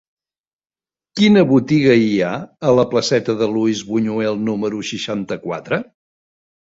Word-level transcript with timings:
Quina 1.19 1.43
botiga 1.51 1.97
hi 2.05 2.17
ha 2.23 2.31
a 2.69 2.73
la 2.79 2.87
placeta 2.95 3.35
de 3.43 3.51
Luis 3.53 3.83
Buñuel 3.93 4.41
número 4.51 4.85
seixanta-quatre? 4.93 5.81